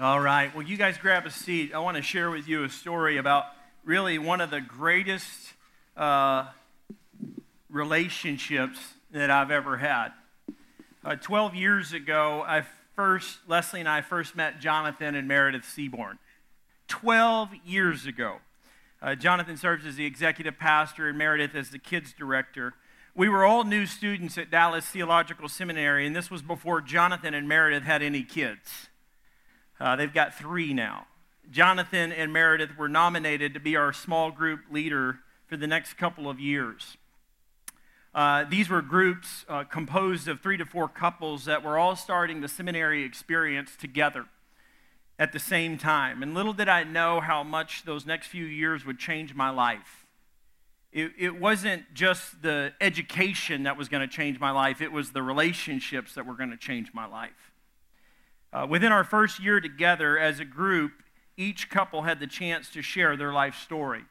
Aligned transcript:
All 0.00 0.18
right. 0.18 0.54
Well, 0.56 0.66
you 0.66 0.78
guys 0.78 0.96
grab 0.96 1.26
a 1.26 1.30
seat. 1.30 1.74
I 1.74 1.78
want 1.80 1.98
to 1.98 2.02
share 2.02 2.30
with 2.30 2.48
you 2.48 2.64
a 2.64 2.70
story 2.70 3.18
about 3.18 3.44
really 3.84 4.18
one 4.18 4.40
of 4.40 4.48
the 4.48 4.62
greatest 4.62 5.52
uh, 5.94 6.46
relationships 7.68 8.78
that 9.10 9.30
I've 9.30 9.50
ever 9.50 9.76
had. 9.76 10.12
Uh, 11.04 11.16
12 11.16 11.54
years 11.54 11.92
ago, 11.92 12.42
I 12.46 12.64
first, 12.96 13.40
Leslie 13.46 13.80
and 13.80 13.88
I 13.90 14.00
first 14.00 14.34
met 14.34 14.58
Jonathan 14.58 15.14
and 15.14 15.28
Meredith 15.28 15.66
Seaborn. 15.66 16.18
12 16.88 17.50
years 17.66 18.06
ago. 18.06 18.36
Uh, 19.02 19.14
Jonathan 19.14 19.58
serves 19.58 19.84
as 19.84 19.96
the 19.96 20.06
executive 20.06 20.58
pastor 20.58 21.10
and 21.10 21.18
Meredith 21.18 21.54
as 21.54 21.68
the 21.68 21.78
kids 21.78 22.14
director. 22.14 22.72
We 23.14 23.28
were 23.28 23.44
all 23.44 23.64
new 23.64 23.84
students 23.84 24.38
at 24.38 24.50
Dallas 24.50 24.86
Theological 24.86 25.50
Seminary, 25.50 26.06
and 26.06 26.16
this 26.16 26.30
was 26.30 26.40
before 26.40 26.80
Jonathan 26.80 27.34
and 27.34 27.46
Meredith 27.46 27.82
had 27.82 28.02
any 28.02 28.22
kids. 28.22 28.88
Uh, 29.80 29.96
they've 29.96 30.12
got 30.12 30.34
three 30.34 30.74
now. 30.74 31.06
Jonathan 31.50 32.12
and 32.12 32.32
Meredith 32.32 32.76
were 32.76 32.88
nominated 32.88 33.54
to 33.54 33.60
be 33.60 33.74
our 33.74 33.92
small 33.92 34.30
group 34.30 34.60
leader 34.70 35.20
for 35.46 35.56
the 35.56 35.66
next 35.66 35.94
couple 35.94 36.28
of 36.28 36.38
years. 36.38 36.96
Uh, 38.14 38.44
these 38.48 38.68
were 38.68 38.82
groups 38.82 39.44
uh, 39.48 39.64
composed 39.64 40.28
of 40.28 40.40
three 40.40 40.56
to 40.56 40.64
four 40.64 40.88
couples 40.88 41.44
that 41.44 41.64
were 41.64 41.78
all 41.78 41.96
starting 41.96 42.40
the 42.40 42.48
seminary 42.48 43.04
experience 43.04 43.76
together 43.76 44.26
at 45.18 45.32
the 45.32 45.38
same 45.38 45.78
time. 45.78 46.22
And 46.22 46.34
little 46.34 46.52
did 46.52 46.68
I 46.68 46.82
know 46.82 47.20
how 47.20 47.42
much 47.42 47.84
those 47.84 48.06
next 48.06 48.28
few 48.28 48.44
years 48.44 48.84
would 48.84 48.98
change 48.98 49.34
my 49.34 49.50
life. 49.50 50.06
It, 50.92 51.12
it 51.18 51.40
wasn't 51.40 51.94
just 51.94 52.42
the 52.42 52.72
education 52.80 53.62
that 53.62 53.76
was 53.76 53.88
going 53.88 54.00
to 54.00 54.12
change 54.12 54.40
my 54.40 54.50
life, 54.50 54.80
it 54.80 54.90
was 54.90 55.12
the 55.12 55.22
relationships 55.22 56.14
that 56.14 56.26
were 56.26 56.34
going 56.34 56.50
to 56.50 56.56
change 56.56 56.92
my 56.92 57.06
life. 57.06 57.49
Uh, 58.52 58.66
within 58.68 58.90
our 58.90 59.04
first 59.04 59.40
year 59.40 59.60
together 59.60 60.18
as 60.18 60.40
a 60.40 60.44
group, 60.44 60.92
each 61.36 61.70
couple 61.70 62.02
had 62.02 62.20
the 62.20 62.26
chance 62.26 62.68
to 62.70 62.82
share 62.82 63.16
their 63.16 63.32
life 63.32 63.56
story. 63.56 64.04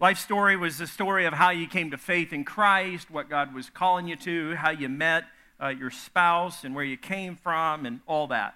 Life 0.00 0.18
story 0.18 0.56
was 0.56 0.78
the 0.78 0.86
story 0.86 1.24
of 1.24 1.32
how 1.32 1.50
you 1.50 1.66
came 1.66 1.90
to 1.90 1.96
faith 1.96 2.32
in 2.32 2.44
Christ, 2.44 3.10
what 3.10 3.30
God 3.30 3.54
was 3.54 3.70
calling 3.70 4.06
you 4.06 4.16
to, 4.16 4.54
how 4.56 4.70
you 4.70 4.88
met 4.88 5.24
uh, 5.62 5.68
your 5.68 5.90
spouse, 5.90 6.64
and 6.64 6.74
where 6.74 6.84
you 6.84 6.96
came 6.96 7.36
from, 7.36 7.86
and 7.86 8.00
all 8.06 8.26
that. 8.26 8.54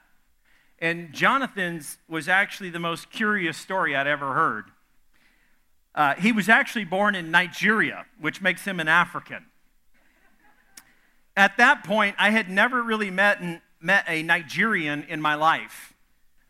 And 0.79 1.13
Jonathan's 1.13 1.99
was 2.09 2.29
actually 2.29 2.71
the 2.71 2.79
most 2.79 3.11
curious 3.11 3.57
story 3.57 3.97
I'd 3.97 4.07
ever 4.07 4.35
heard. 4.35 4.67
Uh, 5.95 6.15
he 6.15 6.33
was 6.33 6.49
actually 6.49 6.85
born 6.85 7.15
in 7.15 7.31
Nigeria, 7.31 8.05
which 8.21 8.41
makes 8.41 8.65
him 8.65 8.79
an 8.79 8.89
African. 8.89 9.47
At 11.37 11.57
that 11.57 11.83
point, 11.83 12.17
I 12.19 12.31
had 12.31 12.51
never 12.51 12.83
really 12.83 13.11
met, 13.11 13.41
met 13.81 14.05
a 14.09 14.23
Nigerian 14.23 15.05
in 15.09 15.21
my 15.21 15.35
life, 15.35 15.95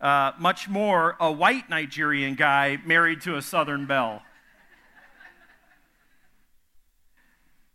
uh, 0.01 0.33
much 0.39 0.69
more 0.69 1.17
a 1.21 1.31
white 1.31 1.69
Nigerian 1.69 2.35
guy 2.35 2.79
married 2.85 3.21
to 3.23 3.37
a 3.37 3.43
Southern 3.43 3.87
belle. 3.87 4.23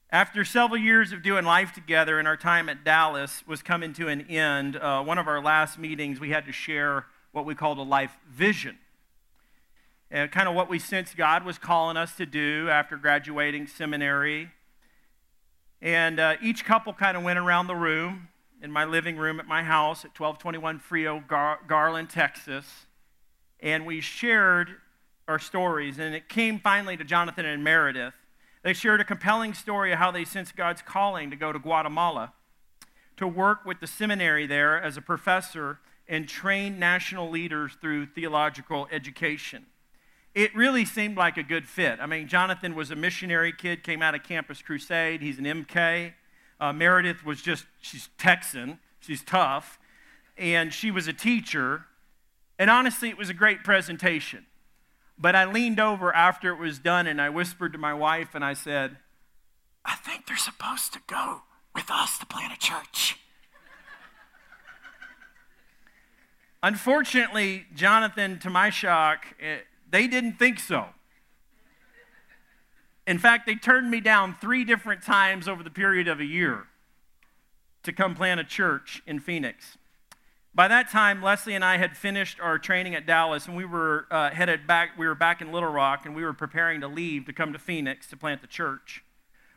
After 0.09 0.45
several 0.45 0.79
years 0.79 1.11
of 1.11 1.23
doing 1.23 1.43
life 1.43 1.73
together 1.73 2.19
and 2.19 2.27
our 2.27 2.37
time 2.37 2.69
at 2.69 2.83
Dallas 2.83 3.43
was 3.47 3.63
coming 3.63 3.93
to 3.93 4.07
an 4.09 4.21
end, 4.29 4.75
uh, 4.75 5.01
one 5.03 5.17
of 5.17 5.27
our 5.27 5.41
last 5.41 5.79
meetings, 5.79 6.19
we 6.19 6.29
had 6.29 6.45
to 6.45 6.51
share 6.51 7.05
what 7.31 7.45
we 7.45 7.55
called 7.55 7.79
a 7.79 7.83
life 7.83 8.15
vision. 8.29 8.77
And 10.11 10.31
kind 10.31 10.47
of 10.47 10.53
what 10.53 10.69
we 10.69 10.77
sensed 10.77 11.17
God 11.17 11.43
was 11.43 11.57
calling 11.57 11.97
us 11.97 12.15
to 12.17 12.27
do 12.27 12.69
after 12.69 12.95
graduating 12.95 13.65
seminary. 13.65 14.51
And 15.81 16.19
uh, 16.19 16.35
each 16.43 16.63
couple 16.63 16.93
kind 16.93 17.17
of 17.17 17.23
went 17.23 17.39
around 17.39 17.65
the 17.65 17.75
room 17.75 18.27
in 18.63 18.71
my 18.71 18.85
living 18.85 19.17
room 19.17 19.41
at 19.41 19.45
my 19.45 19.61
house 19.61 20.05
at 20.05 20.17
1221 20.17 20.79
Frio, 20.79 21.21
Gar- 21.27 21.59
Garland, 21.67 22.09
Texas. 22.09 22.87
And 23.59 23.85
we 23.85 23.99
shared 23.99 24.77
our 25.27 25.37
stories. 25.37 25.99
And 25.99 26.15
it 26.15 26.29
came 26.29 26.59
finally 26.59 26.95
to 26.95 27.03
Jonathan 27.03 27.45
and 27.45 27.61
Meredith. 27.61 28.13
They 28.63 28.71
shared 28.71 29.01
a 29.01 29.03
compelling 29.03 29.53
story 29.53 29.91
of 29.91 29.99
how 29.99 30.11
they 30.11 30.23
sensed 30.23 30.55
God's 30.55 30.81
calling 30.81 31.29
to 31.29 31.35
go 31.35 31.51
to 31.51 31.59
Guatemala 31.59 32.31
to 33.17 33.27
work 33.27 33.65
with 33.65 33.81
the 33.81 33.87
seminary 33.87 34.47
there 34.47 34.81
as 34.81 34.95
a 34.95 35.01
professor 35.01 35.79
and 36.07 36.27
train 36.27 36.79
national 36.79 37.29
leaders 37.29 37.73
through 37.81 38.05
theological 38.05 38.87
education. 38.91 39.65
It 40.33 40.55
really 40.55 40.85
seemed 40.85 41.17
like 41.17 41.37
a 41.37 41.43
good 41.43 41.67
fit. 41.67 41.99
I 41.99 42.05
mean, 42.05 42.27
Jonathan 42.27 42.75
was 42.75 42.91
a 42.91 42.95
missionary 42.95 43.51
kid, 43.51 43.83
came 43.83 44.01
out 44.01 44.15
of 44.15 44.23
Campus 44.23 44.61
Crusade. 44.61 45.21
He's 45.21 45.37
an 45.37 45.45
MK. 45.45 46.13
Uh, 46.59 46.73
Meredith 46.73 47.25
was 47.25 47.41
just, 47.41 47.65
she's 47.81 48.09
Texan, 48.17 48.79
she's 48.99 49.23
tough. 49.23 49.79
And 50.37 50.73
she 50.73 50.91
was 50.91 51.07
a 51.07 51.13
teacher. 51.13 51.85
And 52.57 52.69
honestly, 52.69 53.09
it 53.09 53.17
was 53.17 53.29
a 53.29 53.33
great 53.33 53.63
presentation. 53.63 54.45
But 55.17 55.35
I 55.35 55.45
leaned 55.45 55.79
over 55.79 56.13
after 56.15 56.51
it 56.51 56.57
was 56.57 56.79
done 56.79 57.07
and 57.07 57.21
I 57.21 57.29
whispered 57.29 57.73
to 57.73 57.79
my 57.79 57.93
wife 57.93 58.33
and 58.33 58.43
I 58.43 58.53
said, 58.53 58.97
I 59.85 59.95
think 59.95 60.25
they're 60.25 60.37
supposed 60.37 60.93
to 60.93 60.99
go 61.07 61.43
with 61.75 61.89
us 61.91 62.17
to 62.19 62.25
plant 62.25 62.53
a 62.53 62.57
church. 62.57 63.17
Unfortunately, 66.63 67.65
Jonathan, 67.75 68.39
to 68.39 68.49
my 68.49 68.69
shock, 68.69 69.25
it, 69.37 69.43
eh, 69.43 69.57
they 69.89 70.07
didn't 70.07 70.39
think 70.39 70.59
so. 70.59 70.87
In 73.05 73.17
fact, 73.17 73.45
they 73.45 73.55
turned 73.55 73.91
me 73.91 73.99
down 73.99 74.35
three 74.39 74.63
different 74.63 75.03
times 75.03 75.47
over 75.47 75.61
the 75.61 75.69
period 75.69 76.07
of 76.07 76.19
a 76.19 76.25
year 76.25 76.67
to 77.83 77.91
come 77.91 78.15
plant 78.15 78.39
a 78.39 78.43
church 78.43 79.01
in 79.05 79.19
Phoenix. 79.19 79.77
By 80.55 80.67
that 80.67 80.89
time, 80.89 81.21
Leslie 81.21 81.55
and 81.55 81.65
I 81.65 81.77
had 81.77 81.97
finished 81.97 82.39
our 82.39 82.59
training 82.59 82.93
at 82.95 83.07
Dallas, 83.07 83.47
and 83.47 83.57
we 83.57 83.65
were 83.65 84.05
uh, 84.11 84.29
headed 84.29 84.67
back. 84.67 84.91
We 84.97 85.07
were 85.07 85.15
back 85.15 85.41
in 85.41 85.51
Little 85.51 85.71
Rock, 85.71 86.05
and 86.05 86.15
we 86.15 86.23
were 86.23 86.33
preparing 86.33 86.79
to 86.81 86.87
leave 86.87 87.25
to 87.25 87.33
come 87.33 87.53
to 87.53 87.59
Phoenix 87.59 88.07
to 88.09 88.17
plant 88.17 88.41
the 88.41 88.47
church. 88.47 89.03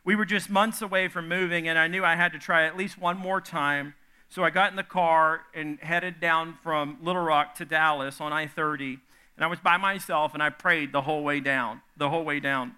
We 0.03 0.15
were 0.15 0.25
just 0.25 0.49
months 0.49 0.81
away 0.81 1.07
from 1.07 1.29
moving, 1.29 1.67
and 1.67 1.77
I 1.77 1.87
knew 1.87 2.03
I 2.03 2.15
had 2.15 2.33
to 2.33 2.39
try 2.39 2.65
at 2.65 2.75
least 2.75 2.97
one 2.97 3.17
more 3.17 3.39
time. 3.39 3.93
So 4.27 4.43
I 4.43 4.49
got 4.49 4.71
in 4.71 4.75
the 4.75 4.83
car 4.83 5.41
and 5.53 5.79
headed 5.79 6.19
down 6.19 6.57
from 6.63 6.97
Little 7.01 7.23
Rock 7.23 7.55
to 7.55 7.65
Dallas 7.65 8.19
on 8.19 8.33
I 8.33 8.47
30. 8.47 8.97
And 9.35 9.45
I 9.45 9.47
was 9.47 9.59
by 9.59 9.77
myself, 9.77 10.33
and 10.33 10.41
I 10.41 10.49
prayed 10.49 10.91
the 10.91 11.01
whole 11.01 11.23
way 11.23 11.39
down. 11.39 11.81
The 11.95 12.09
whole 12.09 12.25
way 12.25 12.39
down. 12.39 12.75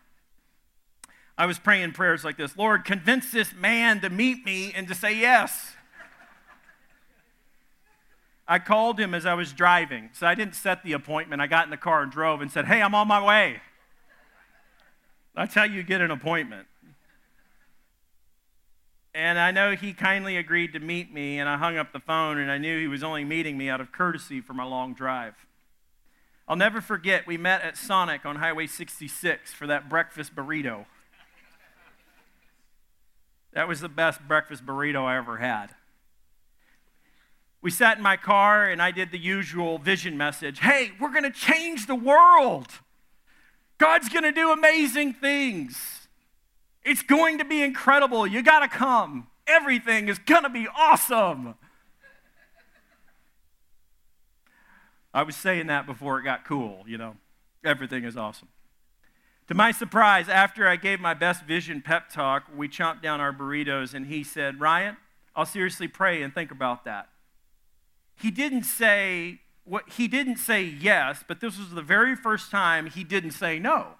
I 1.39 1.45
was 1.45 1.57
praying 1.57 1.93
prayers 1.93 2.25
like 2.25 2.35
this 2.35 2.57
Lord, 2.57 2.83
convince 2.83 3.31
this 3.31 3.53
man 3.55 4.01
to 4.01 4.09
meet 4.09 4.45
me 4.45 4.73
and 4.75 4.89
to 4.89 4.93
say 4.93 5.15
yes. 5.15 5.73
I 8.45 8.59
called 8.59 8.99
him 8.99 9.13
as 9.13 9.25
I 9.25 9.35
was 9.35 9.53
driving. 9.53 10.09
So 10.11 10.27
I 10.27 10.35
didn't 10.35 10.55
set 10.55 10.83
the 10.83 10.91
appointment. 10.91 11.41
I 11.41 11.47
got 11.47 11.63
in 11.63 11.69
the 11.69 11.77
car 11.77 12.01
and 12.01 12.11
drove 12.11 12.41
and 12.41 12.51
said, 12.51 12.65
Hey, 12.65 12.81
I'm 12.81 12.93
on 12.93 13.07
my 13.07 13.23
way. 13.23 13.61
That's 15.33 15.53
how 15.53 15.63
you 15.63 15.81
get 15.81 16.01
an 16.01 16.11
appointment. 16.11 16.67
And 19.13 19.39
I 19.39 19.51
know 19.51 19.75
he 19.75 19.93
kindly 19.93 20.35
agreed 20.35 20.73
to 20.73 20.79
meet 20.79 21.13
me, 21.13 21.39
and 21.39 21.47
I 21.47 21.57
hung 21.57 21.77
up 21.77 21.93
the 21.93 21.99
phone, 21.99 22.37
and 22.37 22.51
I 22.51 22.57
knew 22.57 22.79
he 22.79 22.87
was 22.87 23.01
only 23.01 23.23
meeting 23.23 23.57
me 23.57 23.69
out 23.69 23.81
of 23.81 23.91
courtesy 23.91 24.41
for 24.41 24.53
my 24.53 24.63
long 24.63 24.93
drive. 24.93 25.35
I'll 26.47 26.55
never 26.55 26.81
forget, 26.81 27.25
we 27.25 27.37
met 27.37 27.61
at 27.61 27.77
Sonic 27.77 28.25
on 28.25 28.37
Highway 28.37 28.67
66 28.67 29.53
for 29.53 29.67
that 29.67 29.87
breakfast 29.89 30.35
burrito. 30.35 30.85
That 33.53 33.67
was 33.67 33.81
the 33.81 33.89
best 33.89 34.21
breakfast 34.27 34.65
burrito 34.65 35.03
I 35.03 35.17
ever 35.17 35.37
had. 35.37 35.69
We 37.61 37.71
sat 37.71 37.97
in 37.97 38.03
my 38.03 38.15
car 38.15 38.69
and 38.69 38.81
I 38.81 38.91
did 38.91 39.11
the 39.11 39.17
usual 39.17 39.77
vision 39.77 40.17
message 40.17 40.59
Hey, 40.59 40.91
we're 40.99 41.11
going 41.11 41.23
to 41.23 41.31
change 41.31 41.87
the 41.87 41.95
world. 41.95 42.67
God's 43.77 44.09
going 44.09 44.23
to 44.23 44.31
do 44.31 44.51
amazing 44.51 45.13
things. 45.13 46.07
It's 46.83 47.01
going 47.01 47.37
to 47.37 47.45
be 47.45 47.61
incredible. 47.61 48.27
You 48.27 48.43
got 48.43 48.59
to 48.59 48.67
come. 48.67 49.27
Everything 49.47 50.09
is 50.09 50.19
going 50.19 50.43
to 50.43 50.49
be 50.49 50.67
awesome. 50.67 51.55
I 55.13 55.23
was 55.23 55.35
saying 55.35 55.67
that 55.67 55.85
before 55.85 56.19
it 56.19 56.23
got 56.23 56.45
cool, 56.45 56.83
you 56.87 56.97
know. 56.97 57.15
Everything 57.63 58.03
is 58.03 58.15
awesome. 58.15 58.47
To 59.49 59.55
my 59.55 59.71
surprise, 59.71 60.29
after 60.29 60.67
I 60.67 60.77
gave 60.77 60.99
my 60.99 61.13
best 61.13 61.43
vision 61.43 61.81
pep 61.81 62.09
talk, 62.09 62.45
we 62.55 62.69
chomped 62.69 63.01
down 63.01 63.19
our 63.19 63.33
burritos 63.33 63.93
and 63.93 64.05
he 64.05 64.23
said, 64.23 64.59
Ryan, 64.61 64.95
I'll 65.35 65.45
seriously 65.45 65.87
pray 65.87 66.21
and 66.21 66.33
think 66.33 66.51
about 66.51 66.85
that 66.85 67.09
he 68.19 68.31
didn't 68.31 68.63
say 68.63 69.39
what 69.63 69.89
he 69.91 70.07
didn't 70.07 70.37
say 70.37 70.63
yes, 70.63 71.23
but 71.27 71.39
this 71.39 71.57
was 71.57 71.71
the 71.71 71.81
very 71.81 72.15
first 72.15 72.51
time 72.51 72.87
he 72.87 73.03
didn't 73.03 73.31
say 73.31 73.59
no. 73.59 73.95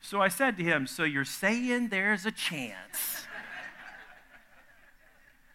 So 0.00 0.20
I 0.20 0.28
said 0.28 0.56
to 0.58 0.64
him, 0.64 0.86
"So 0.86 1.04
you're 1.04 1.24
saying 1.24 1.88
there's 1.88 2.26
a 2.26 2.32
chance?" 2.32 3.26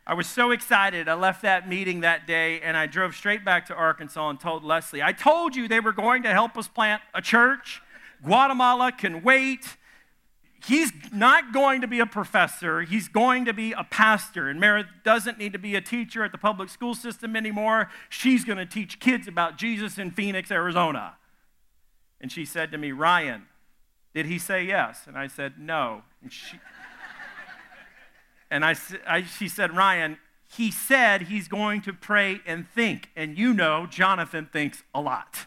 I 0.08 0.14
was 0.14 0.26
so 0.26 0.52
excited. 0.52 1.10
I 1.10 1.16
left 1.16 1.42
that 1.42 1.68
meeting 1.68 2.00
that 2.00 2.26
day 2.26 2.62
and 2.62 2.78
I 2.78 2.86
drove 2.88 3.14
straight 3.14 3.44
back 3.44 3.66
to 3.66 3.76
Arkansas 3.76 4.30
and 4.30 4.40
told 4.40 4.64
Leslie, 4.64 5.04
I 5.04 5.12
told 5.12 5.54
you 5.54 5.68
they 5.68 5.82
were 5.82 5.92
going 5.92 6.24
to 6.24 6.32
help 6.32 6.58
us 6.58 6.70
plant 6.70 7.02
a 7.14 7.22
church. 7.22 7.82
Guatemala 8.24 8.92
can 8.92 9.24
wait. 9.24 9.78
he's 10.66 10.92
not 11.14 11.54
going 11.54 11.82
to 11.82 11.88
be 11.88 12.00
a 12.00 12.06
professor, 12.06 12.82
he's 12.82 13.08
going 13.08 13.46
to 13.46 13.54
be 13.54 13.72
a 13.74 13.84
pastor. 13.84 14.50
And 14.50 14.60
Meredith 14.60 14.92
doesn't 15.04 15.38
need 15.38 15.54
to 15.54 15.60
be 15.60 15.76
a 15.76 15.82
teacher 15.82 16.24
at 16.24 16.32
the 16.32 16.38
public 16.38 16.70
school 16.70 16.96
system 16.96 17.36
anymore. 17.36 17.90
She's 18.10 18.44
going 18.44 18.58
to 18.58 18.66
teach 18.66 19.00
kids 19.00 19.28
about 19.28 19.58
Jesus 19.58 19.98
in 19.98 20.12
Phoenix, 20.12 20.52
Arizona. 20.52 21.16
And 22.20 22.32
she 22.32 22.46
said 22.46 22.72
to 22.72 22.78
me, 22.78 22.92
Ryan, 22.92 23.46
did 24.14 24.26
he 24.26 24.40
say 24.40 24.64
yes? 24.64 25.04
And 25.08 25.18
I 25.18 25.28
said, 25.28 25.60
no. 25.60 26.02
And 26.22 26.34
she, 26.34 26.60
and 28.50 28.66
I, 28.66 28.76
I, 29.08 29.22
she 29.22 29.48
said, 29.48 29.76
Ryan, 29.76 30.18
he 30.52 30.72
said 30.72 31.24
he's 31.24 31.48
going 31.48 31.82
to 31.82 31.94
pray 31.94 32.40
and 32.46 32.68
think. 32.68 33.10
And 33.16 33.38
you 33.38 33.54
know, 33.54 33.86
Jonathan 33.86 34.50
thinks 34.52 34.84
a 34.94 35.02
lot. 35.02 35.46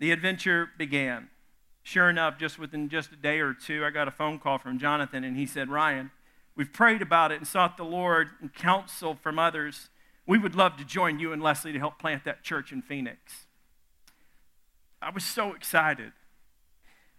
The 0.00 0.12
adventure 0.12 0.70
began. 0.78 1.28
Sure 1.82 2.08
enough, 2.08 2.38
just 2.38 2.58
within 2.58 2.88
just 2.88 3.12
a 3.12 3.16
day 3.16 3.38
or 3.40 3.52
two, 3.52 3.84
I 3.84 3.90
got 3.90 4.08
a 4.08 4.10
phone 4.10 4.38
call 4.38 4.56
from 4.56 4.78
Jonathan, 4.78 5.24
and 5.24 5.36
he 5.36 5.44
said, 5.44 5.68
Ryan, 5.68 6.10
we've 6.56 6.72
prayed 6.72 7.02
about 7.02 7.32
it 7.32 7.36
and 7.36 7.46
sought 7.46 7.76
the 7.76 7.84
Lord 7.84 8.30
and 8.40 8.52
counsel 8.52 9.14
from 9.14 9.38
others. 9.38 9.90
We 10.26 10.38
would 10.38 10.54
love 10.54 10.78
to 10.78 10.86
join 10.86 11.18
you 11.18 11.34
and 11.34 11.42
Leslie 11.42 11.74
to 11.74 11.78
help 11.78 11.98
plant 11.98 12.24
that 12.24 12.42
church 12.42 12.72
in 12.72 12.80
Phoenix. 12.80 13.46
I 15.02 15.10
was 15.10 15.24
so 15.24 15.52
excited. 15.52 16.12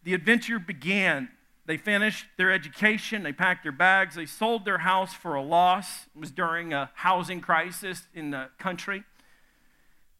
The 0.03 0.15
adventure 0.15 0.57
began. 0.57 1.29
They 1.67 1.77
finished 1.77 2.25
their 2.37 2.51
education, 2.51 3.21
they 3.21 3.31
packed 3.31 3.61
their 3.61 3.71
bags, 3.71 4.15
they 4.15 4.25
sold 4.25 4.65
their 4.65 4.79
house 4.79 5.13
for 5.13 5.35
a 5.35 5.43
loss. 5.43 6.07
It 6.15 6.19
was 6.19 6.31
during 6.31 6.73
a 6.73 6.89
housing 6.95 7.41
crisis 7.41 8.07
in 8.15 8.31
the 8.31 8.49
country. 8.57 9.03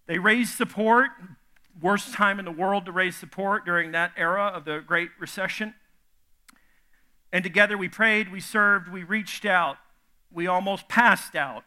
They 0.05 0.19
raised 0.19 0.55
support, 0.55 1.09
worst 1.79 2.13
time 2.13 2.39
in 2.39 2.45
the 2.45 2.51
world 2.51 2.85
to 2.85 2.91
raise 2.91 3.15
support 3.15 3.65
during 3.65 3.91
that 3.91 4.12
era 4.18 4.47
of 4.47 4.65
the 4.65 4.79
Great 4.85 5.09
Recession. 5.19 5.73
And 7.31 7.44
together 7.44 7.77
we 7.77 7.88
prayed, 7.88 8.31
we 8.31 8.39
served, 8.39 8.89
we 8.89 9.03
reached 9.03 9.45
out, 9.45 9.77
we 10.31 10.47
almost 10.47 10.88
passed 10.89 11.35
out 11.35 11.63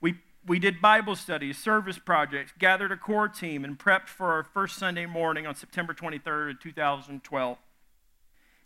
we 0.00 0.16
we 0.46 0.58
did 0.58 0.80
Bible 0.80 1.16
studies, 1.16 1.58
service 1.58 1.98
projects, 1.98 2.52
gathered 2.58 2.90
a 2.90 2.96
core 2.96 3.28
team, 3.28 3.62
and 3.62 3.78
prepped 3.78 4.08
for 4.08 4.32
our 4.32 4.42
first 4.42 4.76
Sunday 4.76 5.04
morning 5.04 5.46
on 5.46 5.54
September 5.54 5.92
23rd, 5.92 6.58
2012. 6.60 7.58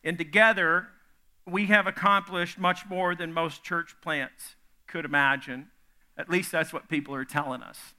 And 0.05 0.16
together, 0.16 0.87
we 1.44 1.66
have 1.66 1.88
accomplished 1.88 2.58
much 2.58 2.87
more 2.88 3.16
than 3.16 3.32
most 3.32 3.64
church 3.64 3.96
plants 4.00 4.55
could 4.87 5.05
imagine. 5.05 5.69
At 6.16 6.31
least 6.31 6.52
that's 6.52 6.72
what 6.72 6.88
people 6.88 7.12
are 7.14 7.25
telling 7.25 7.61
us. 7.61 7.94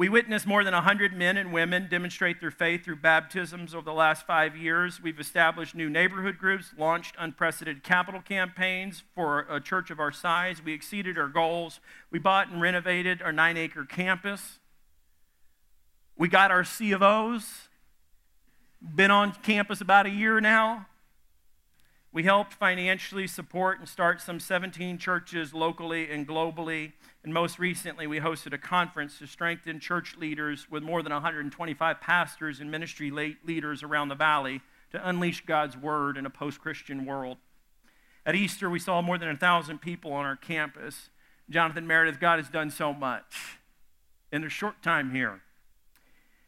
We 0.00 0.08
witnessed 0.08 0.46
more 0.46 0.64
than 0.64 0.72
100 0.72 1.12
men 1.12 1.36
and 1.36 1.52
women 1.52 1.86
demonstrate 1.90 2.40
their 2.40 2.50
faith 2.50 2.86
through 2.86 2.96
baptisms 2.96 3.74
over 3.74 3.84
the 3.84 3.92
last 3.92 4.26
five 4.26 4.56
years. 4.56 4.98
We've 5.02 5.20
established 5.20 5.74
new 5.74 5.90
neighborhood 5.90 6.38
groups, 6.38 6.72
launched 6.78 7.16
unprecedented 7.18 7.84
capital 7.84 8.22
campaigns 8.22 9.02
for 9.14 9.40
a 9.40 9.60
church 9.60 9.90
of 9.90 10.00
our 10.00 10.10
size. 10.10 10.64
We 10.64 10.72
exceeded 10.72 11.18
our 11.18 11.28
goals. 11.28 11.80
We 12.10 12.18
bought 12.18 12.48
and 12.48 12.62
renovated 12.62 13.20
our 13.20 13.30
nine 13.30 13.58
acre 13.58 13.84
campus. 13.84 14.58
We 16.16 16.28
got 16.28 16.50
our 16.50 16.64
C 16.64 16.92
of 16.92 17.02
O's. 17.02 17.68
Been 18.80 19.10
on 19.10 19.32
campus 19.42 19.82
about 19.82 20.06
a 20.06 20.10
year 20.10 20.40
now. 20.40 20.86
We 22.12 22.24
helped 22.24 22.54
financially 22.54 23.28
support 23.28 23.78
and 23.78 23.88
start 23.88 24.20
some 24.20 24.40
17 24.40 24.98
churches 24.98 25.54
locally 25.54 26.10
and 26.10 26.26
globally. 26.26 26.92
And 27.22 27.32
most 27.32 27.60
recently, 27.60 28.08
we 28.08 28.18
hosted 28.18 28.52
a 28.52 28.58
conference 28.58 29.18
to 29.20 29.28
strengthen 29.28 29.78
church 29.78 30.16
leaders 30.16 30.66
with 30.68 30.82
more 30.82 31.04
than 31.04 31.12
125 31.12 32.00
pastors 32.00 32.58
and 32.58 32.68
ministry 32.68 33.12
leaders 33.44 33.84
around 33.84 34.08
the 34.08 34.16
valley 34.16 34.60
to 34.90 35.08
unleash 35.08 35.46
God's 35.46 35.76
word 35.76 36.16
in 36.16 36.26
a 36.26 36.30
post 36.30 36.60
Christian 36.60 37.06
world. 37.06 37.36
At 38.26 38.34
Easter, 38.34 38.68
we 38.68 38.80
saw 38.80 39.00
more 39.00 39.16
than 39.16 39.28
1,000 39.28 39.78
people 39.78 40.12
on 40.12 40.26
our 40.26 40.36
campus. 40.36 41.10
Jonathan 41.48 41.86
Meredith, 41.86 42.18
God 42.18 42.40
has 42.40 42.48
done 42.48 42.70
so 42.70 42.92
much 42.92 43.58
in 44.32 44.42
a 44.42 44.48
short 44.48 44.82
time 44.82 45.12
here. 45.12 45.42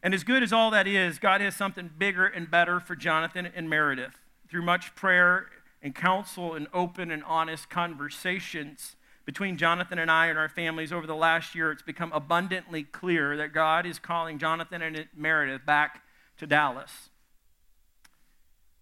And 0.03 0.13
as 0.13 0.25
good 0.25 0.43
as 0.43 0.53
all 0.53 0.73
that 0.73 0.89
is, 0.89 1.21
God 1.21 1.41
has 1.41 1.55
something 1.55 1.89
bigger 1.97 2.27
and 2.27 2.51
better 2.51 2.81
for 2.81 2.97
Jonathan 2.97 3.47
and 3.47 3.71
Meredith 3.71 4.15
through 4.53 4.63
much 4.63 4.95
prayer 4.95 5.47
and 5.83 5.95
counsel 5.95 6.53
and 6.53 6.69
open 6.75 7.11
and 7.11 7.25
honest 7.25 7.71
conversations 7.71 8.97
between 9.25 9.57
Jonathan 9.57 9.99
and 9.99 10.11
I 10.11 10.27
and 10.27 10.39
our 10.39 10.51
families 10.51 10.93
over 10.93 11.07
the 11.07 11.15
last 11.15 11.55
year, 11.55 11.73
it's 11.73 11.81
become 11.81 12.13
abundantly 12.13 12.83
clear 12.83 13.35
that 13.39 13.55
God 13.55 13.87
is 13.87 13.99
calling 13.99 14.39
Jonathan 14.39 14.83
and 14.83 15.09
Meredith 15.17 15.65
back 15.65 16.03
to 16.37 16.47
Dallas. 16.47 17.09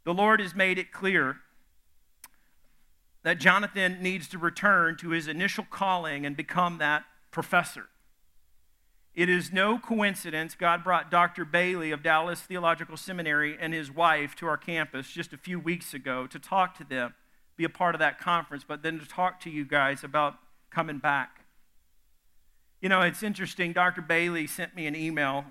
The 0.03 0.13
Lord 0.13 0.41
has 0.41 0.57
made 0.57 0.77
it 0.77 0.91
clear 0.91 1.37
that 3.23 3.39
Jonathan 3.39 4.03
needs 4.03 4.27
to 4.31 4.39
return 4.39 4.97
to 4.97 5.11
his 5.11 5.29
initial 5.29 5.67
calling 5.71 6.27
and 6.27 6.37
become 6.37 6.79
that 6.79 7.05
professor. 7.31 7.85
It 9.15 9.29
is 9.29 9.53
no 9.53 9.79
coincidence 9.79 10.55
God 10.55 10.85
brought 10.85 11.11
Dr. 11.11 11.45
Bailey 11.45 11.91
of 11.91 12.03
Dallas 12.03 12.41
Theological 12.41 12.97
Seminary 12.97 13.57
and 13.59 13.75
his 13.75 13.91
wife 13.91 14.37
to 14.37 14.47
our 14.47 14.57
campus 14.57 15.11
just 15.11 15.33
a 15.33 15.37
few 15.37 15.59
weeks 15.59 15.93
ago 15.93 16.27
to 16.29 16.39
talk 16.39 16.77
to 16.79 16.85
them, 16.85 17.15
be 17.57 17.65
a 17.65 17.69
part 17.69 17.95
of 17.95 17.99
that 17.99 18.21
conference, 18.21 18.65
but 18.67 18.83
then 18.83 19.01
to 19.01 19.07
talk 19.07 19.41
to 19.41 19.51
you 19.51 19.65
guys 19.65 20.05
about 20.05 20.37
coming 20.71 20.99
back. 20.99 21.45
You 22.81 22.89
know, 22.89 23.01
it's 23.03 23.23
interesting. 23.23 23.73
Dr. 23.73 24.01
Bailey 24.01 24.47
sent 24.47 24.75
me 24.77 24.87
an 24.87 24.95
email, 24.95 25.47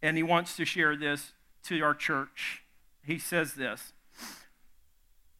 and 0.00 0.16
he 0.16 0.22
wants 0.22 0.56
to 0.56 0.64
share 0.64 0.96
this 0.96 1.32
to 1.64 1.80
our 1.82 1.94
church. 1.94 2.62
He 3.02 3.18
says 3.18 3.54
this 3.54 3.92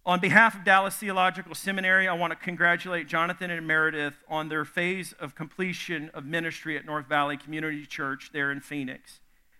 on 0.06 0.20
behalf 0.20 0.54
of 0.54 0.64
Dallas 0.64 0.94
Theological 0.94 1.56
Seminary, 1.56 2.06
I 2.06 2.14
want 2.14 2.30
to 2.30 2.36
congratulate 2.36 3.08
Jonathan 3.08 3.50
and 3.50 3.66
Meredith 3.66 4.14
on 4.28 4.48
their 4.48 4.64
phase 4.64 5.12
of 5.18 5.34
completion 5.34 6.12
of 6.14 6.24
ministry 6.24 6.78
at 6.78 6.86
North 6.86 7.08
Valley 7.08 7.36
Community 7.36 7.84
Church 7.84 8.30
there 8.32 8.52
in 8.52 8.60
Phoenix. 8.60 9.18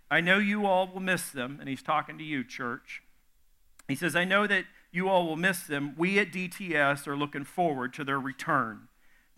I 0.09 0.21
know 0.21 0.39
you 0.39 0.65
all 0.65 0.87
will 0.87 1.01
miss 1.01 1.31
them, 1.31 1.59
and 1.59 1.69
he's 1.69 1.83
talking 1.83 2.17
to 2.19 2.23
you, 2.23 2.45
church. 2.45 3.03
He 3.89 3.97
says, 3.97 4.15
I 4.15 4.25
know 4.25 4.47
that 4.47 4.67
you 4.93 5.09
all 5.09 5.27
will 5.27 5.37
miss 5.37 5.65
them. 5.65 5.95
We 5.99 6.21
at 6.21 6.31
DTS 6.31 7.09
are 7.09 7.17
looking 7.17 7.45
forward 7.45 7.93
to 7.95 8.05
their 8.05 8.21
return, 8.21 8.87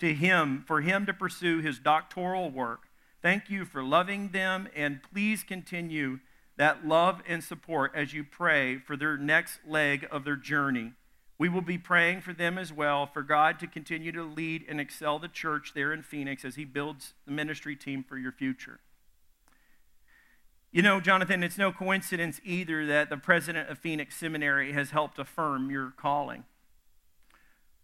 to 0.00 0.12
him, 0.12 0.62
for 0.66 0.82
him 0.82 1.06
to 1.06 1.14
pursue 1.14 1.60
his 1.60 1.78
doctoral 1.78 2.50
work. 2.50 2.82
Thank 3.22 3.48
you 3.48 3.64
for 3.64 3.82
loving 3.82 4.28
them, 4.28 4.68
and 4.76 5.00
please 5.02 5.42
continue 5.42 6.18
that 6.58 6.86
love 6.86 7.22
and 7.26 7.42
support 7.42 7.92
as 7.94 8.12
you 8.12 8.24
pray 8.24 8.78
for 8.78 8.96
their 8.96 9.16
next 9.16 9.60
leg 9.66 10.06
of 10.10 10.24
their 10.24 10.36
journey. 10.36 10.92
We 11.38 11.48
will 11.48 11.62
be 11.62 11.78
praying 11.78 12.22
for 12.22 12.32
them 12.32 12.58
as 12.58 12.72
well, 12.72 13.06
for 13.06 13.22
God 13.22 13.60
to 13.60 13.68
continue 13.68 14.10
to 14.10 14.24
lead 14.24 14.64
and 14.68 14.80
excel 14.80 15.20
the 15.20 15.28
church 15.28 15.72
there 15.72 15.92
in 15.92 16.02
Phoenix 16.02 16.44
as 16.44 16.56
He 16.56 16.64
builds 16.64 17.14
the 17.24 17.30
ministry 17.30 17.76
team 17.76 18.02
for 18.02 18.18
your 18.18 18.32
future. 18.32 18.80
You 20.72 20.82
know, 20.82 21.00
Jonathan, 21.00 21.44
it's 21.44 21.56
no 21.56 21.70
coincidence 21.70 22.40
either 22.44 22.84
that 22.86 23.08
the 23.08 23.16
president 23.16 23.70
of 23.70 23.78
Phoenix 23.78 24.16
Seminary 24.16 24.72
has 24.72 24.90
helped 24.90 25.18
affirm 25.18 25.70
your 25.70 25.92
calling. 25.96 26.44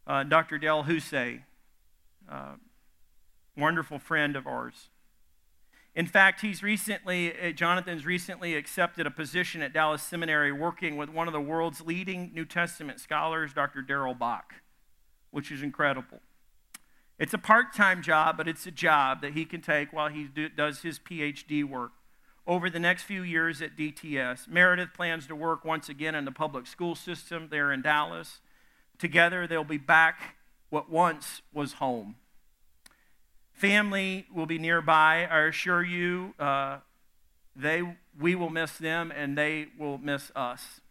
Uh, 0.05 0.25
Dr. 0.25 0.59
DelHousaye, 0.59 1.43
uh, 2.31 2.55
wonderful 3.57 4.01
friend 4.01 4.35
of 4.35 4.47
ours, 4.49 4.91
in 5.97 6.07
fact, 6.07 6.41
he's 6.41 6.63
recently, 6.63 7.33
uh, 7.41 7.53
Jonathan's 7.53 8.05
recently 8.05 8.57
accepted 8.57 9.07
a 9.07 9.11
position 9.11 9.63
at 9.63 9.73
Dallas 9.73 10.03
Seminary 10.03 10.51
working 10.51 10.97
with 10.97 11.09
one 11.09 11.29
of 11.29 11.33
the 11.33 11.41
world's 11.41 11.81
leading 11.81 12.33
New 12.35 12.45
Testament 12.45 12.99
scholars, 12.99 13.53
Dr. 13.53 13.81
Darrell 13.81 14.15
Bock, 14.15 14.55
which 15.31 15.53
is 15.53 15.63
incredible. 15.63 16.21
It's 17.17 17.33
a 17.33 17.39
part 17.39 17.73
time 17.75 18.03
job, 18.03 18.37
but 18.37 18.49
it's 18.49 18.67
a 18.67 18.73
job 18.73 19.21
that 19.21 19.35
he 19.35 19.45
can 19.45 19.61
take 19.61 19.93
while 19.93 20.09
he 20.09 20.25
do, 20.25 20.49
does 20.49 20.83
his 20.83 20.99
PhD 20.99 21.63
work. 21.63 21.93
Over 22.45 22.69
the 22.69 22.81
next 22.81 23.05
few 23.05 23.23
years 23.23 23.63
at 23.63 23.77
DTS, 23.77 24.49
Meredith 24.49 24.93
plans 24.95 25.29
to 25.29 25.37
work 25.37 25.65
once 25.65 25.89
again 25.89 26.17
in 26.17 26.25
the 26.25 26.33
public 26.33 26.67
school 26.67 26.97
system 26.97 27.49
there 27.51 27.73
in 27.73 27.83
Dallas. 27.83 28.41
Together, 28.99 29.47
they'll 29.47 29.65
be 29.65 29.79
back 29.79 30.37
what 30.71 30.91
once 30.91 31.41
was 31.53 31.75
home. 31.75 32.17
Family 33.65 34.27
will 34.31 34.45
be 34.45 34.59
nearby. 34.59 35.27
I 35.31 35.47
assure 35.47 35.83
you, 35.83 36.35
uh, 36.39 36.81
they, 37.57 37.83
we 38.21 38.35
will 38.35 38.51
miss 38.51 38.77
them 38.77 39.11
and 39.11 39.39
they 39.39 39.69
will 39.79 39.97
miss 39.97 40.31
us. 40.37 40.83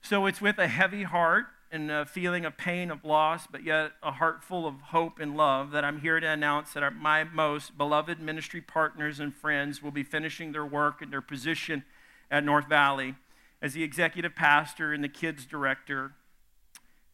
So 0.00 0.24
it's 0.24 0.40
with 0.40 0.56
a 0.56 0.68
heavy 0.68 1.02
heart 1.02 1.48
and 1.70 1.90
a 1.90 2.06
feeling 2.06 2.46
of 2.46 2.56
pain, 2.56 2.90
of 2.90 3.04
loss, 3.04 3.46
but 3.46 3.62
yet 3.62 3.92
a 4.02 4.12
heart 4.12 4.42
full 4.42 4.66
of 4.66 4.80
hope 4.80 5.20
and 5.20 5.36
love 5.36 5.70
that 5.72 5.84
I'm 5.84 6.00
here 6.00 6.18
to 6.18 6.26
announce 6.26 6.72
that 6.72 6.82
our, 6.82 6.90
my 6.90 7.24
most 7.24 7.76
beloved 7.76 8.18
ministry 8.18 8.62
partners 8.62 9.20
and 9.20 9.34
friends 9.34 9.82
will 9.82 9.90
be 9.90 10.02
finishing 10.02 10.52
their 10.52 10.64
work 10.64 11.02
and 11.02 11.12
their 11.12 11.20
position 11.20 11.84
at 12.30 12.42
North 12.42 12.70
Valley 12.70 13.16
as 13.60 13.74
the 13.74 13.82
executive 13.82 14.34
pastor 14.34 14.94
and 14.94 15.04
the 15.04 15.10
kids 15.10 15.44
director. 15.44 16.12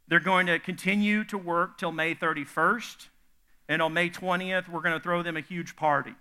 They're 0.07 0.21
going 0.21 0.47
to 0.47 0.61
continue 0.61 1.25
to 1.25 1.37
work 1.37 1.79
till 1.79 1.91
May 1.91 2.15
31st. 2.15 3.09
And 3.69 3.83
on 3.83 3.93
May 3.93 4.09
20th, 4.09 4.69
we're 4.69 4.81
going 4.81 4.95
to 4.95 5.03
throw 5.03 5.23
them 5.23 5.37
a 5.37 5.43
huge 5.43 5.77
party. 5.77 6.15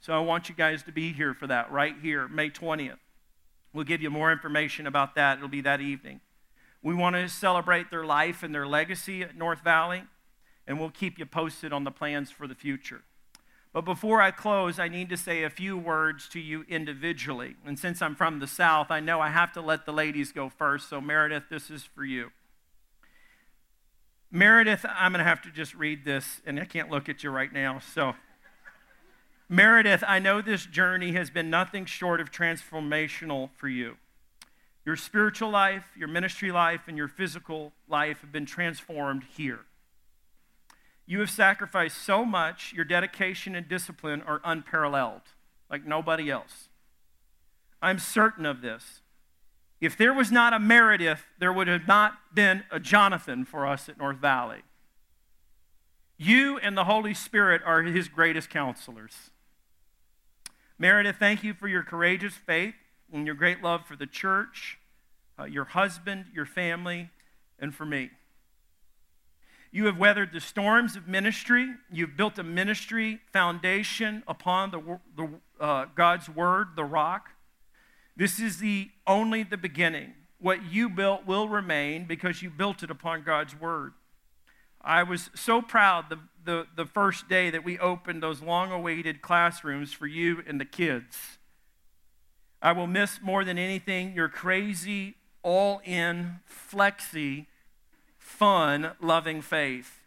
So 0.00 0.12
I 0.12 0.20
want 0.20 0.48
you 0.48 0.54
guys 0.54 0.84
to 0.84 0.92
be 0.92 1.12
here 1.12 1.34
for 1.34 1.46
that 1.48 1.72
right 1.72 1.96
here, 2.00 2.28
May 2.28 2.50
20th. 2.50 2.98
We'll 3.72 3.84
give 3.84 4.00
you 4.00 4.10
more 4.10 4.30
information 4.30 4.86
about 4.86 5.14
that. 5.16 5.38
It'll 5.38 5.48
be 5.48 5.60
that 5.62 5.80
evening. 5.80 6.20
We 6.82 6.94
want 6.94 7.16
to 7.16 7.28
celebrate 7.28 7.90
their 7.90 8.04
life 8.04 8.42
and 8.42 8.54
their 8.54 8.66
legacy 8.66 9.22
at 9.22 9.36
North 9.36 9.62
Valley, 9.62 10.04
and 10.66 10.78
we'll 10.78 10.90
keep 10.90 11.18
you 11.18 11.26
posted 11.26 11.72
on 11.72 11.84
the 11.84 11.90
plans 11.90 12.30
for 12.30 12.46
the 12.46 12.54
future. 12.54 13.02
But 13.72 13.84
before 13.84 14.22
I 14.22 14.30
close, 14.30 14.78
I 14.78 14.88
need 14.88 15.08
to 15.10 15.16
say 15.16 15.42
a 15.42 15.50
few 15.50 15.76
words 15.76 16.28
to 16.30 16.40
you 16.40 16.64
individually. 16.68 17.56
And 17.66 17.78
since 17.78 18.00
I'm 18.00 18.14
from 18.14 18.38
the 18.38 18.46
South, 18.46 18.90
I 18.90 19.00
know 19.00 19.20
I 19.20 19.28
have 19.28 19.52
to 19.52 19.60
let 19.60 19.84
the 19.84 19.92
ladies 19.92 20.32
go 20.32 20.48
first. 20.48 20.88
So, 20.88 21.00
Meredith, 21.00 21.44
this 21.50 21.68
is 21.68 21.84
for 21.84 22.04
you. 22.04 22.30
Meredith, 24.30 24.84
I'm 24.88 25.12
going 25.12 25.24
to 25.24 25.28
have 25.28 25.40
to 25.42 25.50
just 25.50 25.74
read 25.74 26.04
this, 26.04 26.42
and 26.44 26.60
I 26.60 26.66
can't 26.66 26.90
look 26.90 27.08
at 27.08 27.24
you 27.24 27.30
right 27.30 27.52
now. 27.52 27.80
So, 27.94 28.14
Meredith, 29.48 30.04
I 30.06 30.18
know 30.18 30.42
this 30.42 30.66
journey 30.66 31.12
has 31.12 31.30
been 31.30 31.48
nothing 31.48 31.86
short 31.86 32.20
of 32.20 32.30
transformational 32.30 33.48
for 33.56 33.68
you. 33.68 33.96
Your 34.84 34.96
spiritual 34.96 35.48
life, 35.48 35.84
your 35.96 36.08
ministry 36.08 36.52
life, 36.52 36.82
and 36.86 36.96
your 36.96 37.08
physical 37.08 37.72
life 37.88 38.20
have 38.20 38.32
been 38.32 38.44
transformed 38.44 39.24
here. 39.36 39.60
You 41.06 41.20
have 41.20 41.30
sacrificed 41.30 41.96
so 41.96 42.26
much, 42.26 42.74
your 42.74 42.84
dedication 42.84 43.54
and 43.54 43.66
discipline 43.66 44.20
are 44.20 44.42
unparalleled, 44.44 45.22
like 45.70 45.86
nobody 45.86 46.30
else. 46.30 46.68
I'm 47.80 47.98
certain 47.98 48.44
of 48.44 48.60
this. 48.60 49.00
If 49.80 49.96
there 49.96 50.12
was 50.12 50.32
not 50.32 50.52
a 50.52 50.58
Meredith, 50.58 51.24
there 51.38 51.52
would 51.52 51.68
have 51.68 51.86
not 51.86 52.34
been 52.34 52.64
a 52.70 52.80
Jonathan 52.80 53.44
for 53.44 53.66
us 53.66 53.88
at 53.88 53.98
North 53.98 54.16
Valley. 54.16 54.62
You 56.16 56.58
and 56.58 56.76
the 56.76 56.84
Holy 56.84 57.14
Spirit 57.14 57.62
are 57.64 57.82
his 57.82 58.08
greatest 58.08 58.50
counselors. 58.50 59.30
Meredith, 60.78 61.16
thank 61.16 61.44
you 61.44 61.54
for 61.54 61.68
your 61.68 61.84
courageous 61.84 62.34
faith 62.34 62.74
and 63.12 63.24
your 63.24 63.36
great 63.36 63.62
love 63.62 63.86
for 63.86 63.94
the 63.94 64.06
church, 64.06 64.78
uh, 65.38 65.44
your 65.44 65.64
husband, 65.64 66.26
your 66.34 66.46
family, 66.46 67.10
and 67.60 67.72
for 67.72 67.86
me. 67.86 68.10
You 69.70 69.86
have 69.86 69.98
weathered 69.98 70.32
the 70.32 70.40
storms 70.40 70.96
of 70.96 71.06
ministry. 71.06 71.68
You've 71.90 72.16
built 72.16 72.38
a 72.38 72.42
ministry 72.42 73.20
foundation 73.32 74.22
upon 74.26 74.70
the, 74.70 74.98
the 75.16 75.28
uh, 75.60 75.86
God's 75.94 76.28
word, 76.28 76.68
the 76.74 76.84
rock. 76.84 77.30
This 78.18 78.40
is 78.40 78.58
the 78.58 78.90
only 79.06 79.44
the 79.44 79.56
beginning. 79.56 80.12
What 80.40 80.64
you 80.64 80.88
built 80.88 81.24
will 81.24 81.48
remain 81.48 82.04
because 82.04 82.42
you 82.42 82.50
built 82.50 82.82
it 82.82 82.90
upon 82.90 83.22
God's 83.22 83.58
word. 83.58 83.92
I 84.82 85.04
was 85.04 85.30
so 85.36 85.62
proud 85.62 86.10
the, 86.10 86.18
the, 86.44 86.66
the 86.76 86.84
first 86.84 87.28
day 87.28 87.48
that 87.50 87.64
we 87.64 87.78
opened 87.78 88.20
those 88.20 88.42
long 88.42 88.72
awaited 88.72 89.22
classrooms 89.22 89.92
for 89.92 90.08
you 90.08 90.42
and 90.48 90.60
the 90.60 90.64
kids. 90.64 91.38
I 92.60 92.72
will 92.72 92.88
miss 92.88 93.20
more 93.22 93.44
than 93.44 93.56
anything 93.56 94.14
your 94.14 94.28
crazy, 94.28 95.14
all 95.44 95.80
in, 95.84 96.40
flexy, 96.44 97.46
fun, 98.16 98.92
loving 99.00 99.42
faith. 99.42 100.00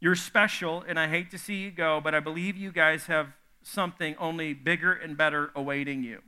You're 0.00 0.16
special, 0.16 0.84
and 0.88 0.98
I 0.98 1.06
hate 1.06 1.30
to 1.30 1.38
see 1.38 1.62
you 1.62 1.70
go, 1.70 2.00
but 2.00 2.16
I 2.16 2.20
believe 2.20 2.56
you 2.56 2.72
guys 2.72 3.06
have 3.06 3.28
something 3.62 4.16
only 4.18 4.54
bigger 4.54 4.92
and 4.92 5.16
better 5.16 5.52
awaiting 5.54 6.02
you. 6.02 6.20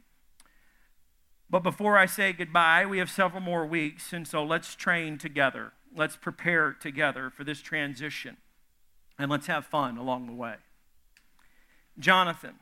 But 1.55 1.63
before 1.63 1.97
I 1.97 2.07
say 2.07 2.33
goodbye, 2.33 2.85
we 2.85 2.99
have 2.99 3.09
several 3.09 3.41
more 3.41 3.65
weeks, 3.65 4.13
and 4.13 4.27
so 4.27 4.43
let's 4.43 4.75
train 4.75 5.19
together. 5.19 5.73
Let's 5.97 6.17
prepare 6.17 6.73
together 6.73 7.31
for 7.31 7.45
this 7.45 7.61
transition, 7.61 8.39
and 9.21 9.31
let's 9.31 9.47
have 9.47 9.65
fun 9.65 9.97
along 9.97 10.27
the 10.27 10.33
way. 10.33 10.57
Jonathan, 11.97 12.55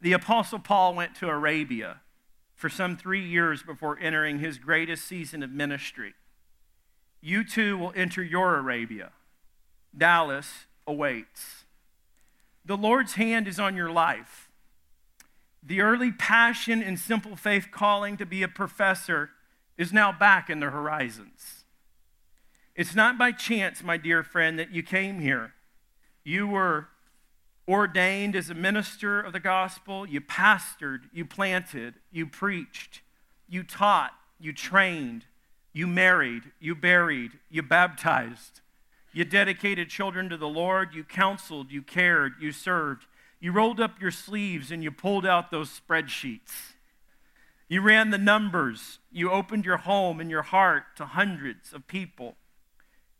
the 0.00 0.12
Apostle 0.12 0.58
Paul 0.58 0.92
went 0.92 1.14
to 1.20 1.28
Arabia 1.28 2.00
for 2.56 2.68
some 2.68 2.96
three 2.96 3.24
years 3.24 3.62
before 3.62 3.96
entering 4.00 4.40
his 4.40 4.58
greatest 4.58 5.06
season 5.06 5.44
of 5.44 5.52
ministry. 5.52 6.14
You 7.20 7.44
too 7.44 7.78
will 7.78 7.92
enter 7.94 8.24
your 8.24 8.56
Arabia. 8.56 9.12
Dallas 9.96 10.66
awaits. 10.84 11.64
The 12.64 12.76
Lord's 12.76 13.14
hand 13.14 13.46
is 13.46 13.60
on 13.60 13.76
your 13.76 13.92
life. 13.92 14.49
The 15.62 15.80
early 15.80 16.10
passion 16.10 16.82
and 16.82 16.98
simple 16.98 17.36
faith 17.36 17.68
calling 17.70 18.16
to 18.16 18.26
be 18.26 18.42
a 18.42 18.48
professor 18.48 19.30
is 19.76 19.92
now 19.92 20.12
back 20.12 20.48
in 20.48 20.60
the 20.60 20.70
horizons. 20.70 21.64
It's 22.74 22.94
not 22.94 23.18
by 23.18 23.32
chance, 23.32 23.82
my 23.82 23.96
dear 23.96 24.22
friend, 24.22 24.58
that 24.58 24.70
you 24.70 24.82
came 24.82 25.20
here. 25.20 25.54
You 26.24 26.46
were 26.46 26.88
ordained 27.68 28.34
as 28.34 28.50
a 28.50 28.54
minister 28.54 29.20
of 29.20 29.32
the 29.32 29.40
gospel, 29.40 30.06
you 30.06 30.20
pastored, 30.20 31.02
you 31.12 31.24
planted, 31.24 31.94
you 32.10 32.26
preached, 32.26 33.02
you 33.48 33.62
taught, 33.62 34.12
you 34.38 34.52
trained, 34.52 35.26
you 35.72 35.86
married, 35.86 36.42
you 36.58 36.74
buried, 36.74 37.32
you 37.48 37.62
baptized, 37.62 38.60
you 39.12 39.24
dedicated 39.24 39.88
children 39.88 40.28
to 40.28 40.36
the 40.36 40.48
Lord, 40.48 40.94
you 40.94 41.04
counseled, 41.04 41.70
you 41.70 41.82
cared, 41.82 42.32
you 42.40 42.50
served, 42.50 43.06
you 43.40 43.52
rolled 43.52 43.80
up 43.80 44.00
your 44.00 44.10
sleeves 44.10 44.70
and 44.70 44.84
you 44.84 44.90
pulled 44.90 45.26
out 45.26 45.50
those 45.50 45.80
spreadsheets. 45.80 46.74
You 47.68 47.80
ran 47.80 48.10
the 48.10 48.18
numbers, 48.18 48.98
you 49.10 49.30
opened 49.30 49.64
your 49.64 49.78
home 49.78 50.20
and 50.20 50.30
your 50.30 50.42
heart 50.42 50.96
to 50.96 51.06
hundreds 51.06 51.72
of 51.72 51.86
people, 51.86 52.36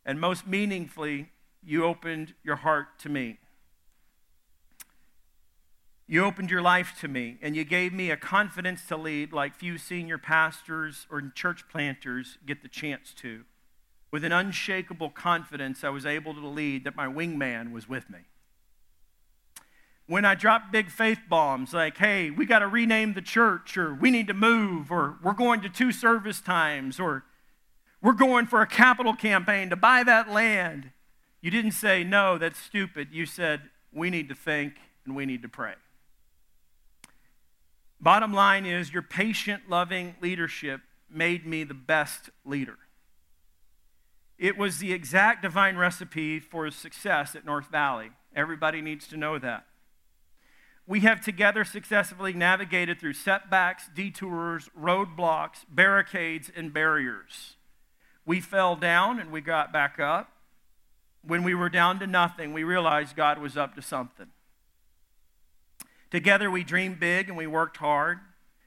and 0.05 0.21
most 0.21 0.47
meaningfully, 0.47 1.31
you 1.63 1.85
opened 1.85 2.35
your 2.43 2.57
heart 2.57 2.99
to 3.01 3.09
me. 3.09 3.39
You 6.07 6.25
opened 6.25 6.51
your 6.51 6.63
life 6.63 6.97
to 7.03 7.07
me, 7.07 7.39
and 7.41 7.55
you 7.55 7.63
gave 7.63 7.93
me 7.93 8.11
a 8.11 8.17
confidence 8.17 8.85
to 8.87 8.97
lead 8.97 9.33
like 9.33 9.55
few 9.55 9.79
senior 9.79 10.19
pastors 10.19 11.07
or 11.09 11.23
church 11.33 11.69
planters 11.69 12.39
get 12.45 12.63
the 12.63 12.69
chance 12.69 13.15
to. 13.19 13.45
With 14.11 14.25
an 14.25 14.33
unshakable 14.33 15.11
confidence, 15.11 15.85
I 15.85 15.91
was 15.91 16.05
able 16.05 16.35
to 16.35 16.49
lead 16.49 16.83
that 16.83 16.97
my 16.97 17.07
wingman 17.07 17.71
was 17.71 17.89
with 17.89 18.11
me. 18.11 18.19
When 20.11 20.25
I 20.25 20.35
drop 20.35 20.73
big 20.73 20.91
faith 20.91 21.21
bombs 21.29 21.73
like, 21.73 21.99
hey, 21.99 22.31
we 22.31 22.45
got 22.45 22.59
to 22.59 22.67
rename 22.67 23.15
the 23.15 23.23
church, 23.23 23.77
or 23.77 23.95
we 23.95 24.11
need 24.11 24.27
to 24.27 24.35
move, 24.35 24.91
or 24.91 25.21
we're 25.23 25.35
going 25.35 25.61
to 25.61 25.69
two 25.69 25.93
service 25.93 26.41
times, 26.41 26.99
or 26.99 27.23
we're 28.03 28.15
going 28.15 28.47
for 28.47 28.61
a 28.61 28.67
capital 28.67 29.15
campaign 29.15 29.71
to 29.71 29.77
buy 29.77 30.03
that 30.03 30.29
land, 30.29 30.91
you 31.41 31.53
didn't 31.53 31.71
say, 31.71 32.03
no, 32.03 32.39
that's 32.39 32.59
stupid. 32.59 33.11
You 33.13 33.25
said, 33.25 33.71
we 33.93 34.11
need 34.11 34.29
to 34.31 34.35
think 34.35 34.79
and 35.05 35.15
we 35.15 35.27
need 35.27 35.43
to 35.43 35.49
pray. 35.49 35.75
Bottom 38.01 38.33
line 38.33 38.67
is, 38.67 38.93
your 38.93 39.03
patient, 39.03 39.71
loving 39.71 40.17
leadership 40.21 40.81
made 41.09 41.47
me 41.47 41.63
the 41.63 41.73
best 41.73 42.31
leader. 42.45 42.79
It 44.41 44.59
was 44.59 44.79
the 44.79 44.93
exact 44.93 45.43
divine 45.43 45.77
recipe 45.77 46.41
for 46.41 46.69
success 46.73 47.37
at 47.37 47.45
North 47.45 47.71
Valley. 47.71 48.11
Everybody 48.35 48.81
needs 48.81 49.07
to 49.07 49.17
know 49.17 49.39
that. 49.39 49.67
We 50.87 51.01
have 51.01 51.21
together 51.21 51.65
successfully 51.65 52.33
navigated 52.33 52.99
through 52.99 53.13
setbacks, 53.13 53.89
detours, 53.95 54.69
roadblocks, 54.79 55.65
barricades, 55.69 56.51
and 56.55 56.73
barriers. 56.73 57.57
We 58.27 58.41
fell 58.41 58.77
down 58.77 59.21
and 59.21 59.31
we 59.31 59.41
got 59.41 59.73
back 59.73 59.99
up. 59.99 60.33
When 61.23 61.43
we 61.45 61.55
were 61.55 61.69
down 61.69 61.99
to 62.01 62.07
nothing, 62.07 62.53
we 62.53 62.65
realized 62.65 63.15
God 63.15 63.39
was 63.39 63.57
up 63.57 63.75
to 63.75 63.83
something. 63.83 64.29
Together 66.11 66.51
we 66.51 66.65
dreamed 66.65 66.99
big 66.99 67.29
and 67.29 67.37
we 67.37 67.47
worked 67.47 67.77
hard. 67.77 68.19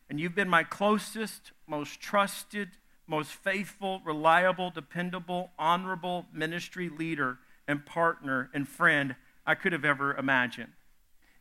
And 0.10 0.20
you've 0.20 0.36
been 0.36 0.50
my 0.50 0.64
closest, 0.64 1.52
most 1.68 2.00
trusted, 2.00 2.70
most 3.08 3.32
faithful, 3.32 4.02
reliable, 4.06 4.70
dependable, 4.70 5.52
honorable 5.58 6.28
ministry 6.32 6.90
leader 6.90 7.40
and 7.68 7.86
partner 7.86 8.50
and 8.54 8.68
friend 8.68 9.16
I 9.46 9.56
could 9.56 9.74
have 9.74 9.86
ever 9.86 10.14
imagined. 10.16 10.72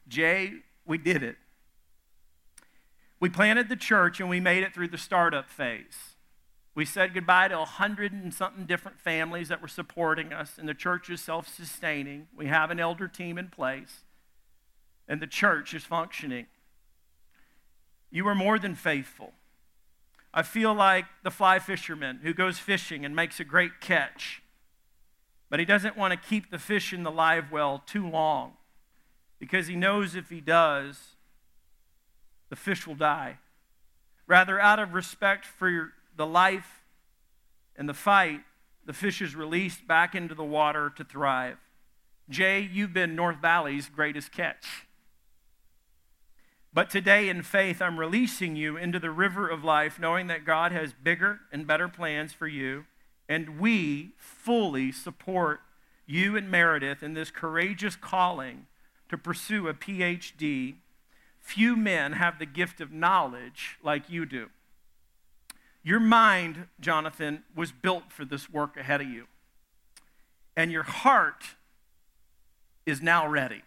Jay, 0.09 0.53
we 0.87 0.99
did 0.99 1.23
it. 1.23 1.37
We 3.21 3.29
planted 3.29 3.69
the 3.69 3.77
church 3.77 4.21
and 4.21 4.29
we 4.29 4.41
made 4.41 4.63
it 4.63 4.75
through 4.75 4.89
the 4.89 4.99
startup 4.99 5.49
phase. 5.49 6.17
We 6.75 6.85
said 6.85 7.15
goodbye 7.15 7.49
to 7.49 7.61
a 7.61 7.65
hundred 7.65 8.13
and 8.13 8.33
something 8.33 8.65
different 8.65 8.99
families 8.99 9.49
that 9.49 9.61
were 9.61 9.69
supporting 9.69 10.33
us, 10.33 10.57
and 10.59 10.67
the 10.67 10.75
church 10.75 11.11
is 11.11 11.21
self 11.21 11.47
sustaining. 11.47 12.29
We 12.35 12.47
have 12.47 12.71
an 12.71 12.81
elder 12.81 13.09
team 13.09 13.39
in 13.39 13.49
place 13.49 14.05
and 15.09 15.21
the 15.21 15.27
church 15.27 15.75
is 15.75 15.85
functioning. 15.85 16.47
You 18.11 18.27
are 18.29 18.35
more 18.35 18.59
than 18.59 18.75
faithful. 18.75 19.33
I 20.35 20.43
feel 20.43 20.73
like 20.73 21.05
the 21.23 21.31
fly 21.31 21.59
fisherman 21.59 22.21
who 22.23 22.33
goes 22.33 22.59
fishing 22.59 23.05
and 23.05 23.15
makes 23.15 23.39
a 23.39 23.45
great 23.45 23.81
catch, 23.81 24.43
but 25.51 25.59
he 25.59 25.67
doesn't 25.67 25.97
want 25.97 26.13
to 26.13 26.29
keep 26.29 26.51
the 26.51 26.59
fish 26.59 26.93
in 26.93 27.03
the 27.03 27.11
live 27.11 27.53
well 27.53 27.83
too 27.85 28.09
long 28.09 28.55
because 29.43 29.67
he 29.67 29.75
knows 29.75 30.15
if 30.15 30.31
he 30.31 30.41
does, 30.41 31.17
the 32.49 32.55
fish 32.55 32.87
will 32.87 32.95
die. 32.95 33.39
Rather, 34.29 34.61
out 34.61 34.79
of 34.79 34.95
respect 34.95 35.45
for 35.45 35.95
the 36.17 36.25
life 36.25 36.85
and 37.75 37.89
the 37.89 37.93
fight, 37.93 38.43
the 38.87 38.93
fish 38.93 39.21
is 39.21 39.35
released 39.35 39.85
back 39.85 40.15
into 40.15 40.33
the 40.33 40.45
water 40.45 40.91
to 40.91 41.03
thrive. 41.03 41.59
Jay, 42.31 42.61
you've 42.61 42.93
been 42.93 43.17
North 43.17 43.39
Valley's 43.43 43.89
greatest 43.89 44.31
catch. 44.31 44.87
But 46.73 46.89
today, 46.89 47.29
in 47.29 47.43
faith, 47.43 47.83
I'm 47.83 47.99
releasing 47.99 48.55
you 48.55 48.77
into 48.77 49.01
the 49.01 49.11
river 49.11 49.49
of 49.49 49.65
life, 49.65 49.99
knowing 49.99 50.29
that 50.29 50.45
God 50.45 50.71
has 50.71 50.93
bigger 50.93 51.41
and 51.51 51.67
better 51.67 51.89
plans 51.89 52.33
for 52.33 52.47
you. 52.47 52.85
And 53.29 53.59
we 53.59 54.13
fully 54.17 54.93
support 54.93 55.63
you 56.07 56.37
and 56.37 56.49
Meredith 56.49 57.03
in 57.03 57.15
this 57.15 57.33
courageous 57.33 57.97
calling 57.97 58.69
to 59.13 59.19
pursue 59.19 59.69
a 59.69 59.75
PhD. 59.75 60.77
Few 61.41 61.77
men 61.77 62.13
have 62.13 62.39
the 62.39 62.47
gift 62.47 62.81
of 62.81 62.91
knowledge 62.91 63.79
like 63.85 64.09
you 64.09 64.25
do. 64.25 64.49
Your 65.85 66.01
mind, 66.01 66.67
Jonathan, 66.81 67.43
was 67.55 67.73
built 67.73 68.11
for 68.11 68.25
this 68.25 68.51
work 68.51 68.77
ahead 68.77 69.03
of 69.03 69.09
you. 69.09 69.27
And 70.57 70.73
your 70.73 70.85
heart 70.85 71.45
is 72.87 73.03
now 73.03 73.29
ready. 73.29 73.63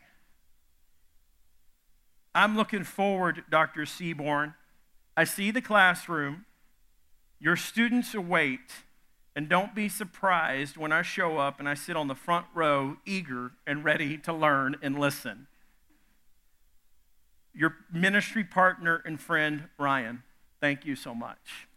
I'm 2.34 2.58
looking 2.58 2.84
forward, 2.84 3.44
Dr. 3.50 3.86
Seaborn. 3.86 4.56
I 5.16 5.26
see 5.26 5.52
the 5.52 5.62
classroom. 5.62 6.46
Your 7.40 7.56
students 7.56 8.16
await. 8.16 8.84
And 9.36 9.50
don't 9.50 9.76
be 9.76 9.90
surprised 9.90 10.78
when 10.78 10.94
I 10.94 11.02
show 11.02 11.38
up 11.38 11.60
and 11.60 11.68
I 11.68 11.74
sit 11.74 11.98
on 11.98 12.08
the 12.08 12.16
front 12.16 12.46
row, 12.54 12.98
eager 13.06 13.52
and 13.68 13.84
ready 13.84 14.18
to 14.20 14.32
learn 14.32 14.78
and 14.82 14.98
listen. 14.98 15.48
Your 17.54 17.76
ministry 17.92 18.46
partner 18.46 19.02
and 19.06 19.20
friend, 19.20 19.66
Ryan, 19.78 20.24
thank 20.62 20.86
you 20.86 20.96
so 20.96 21.14
much. 21.14 21.68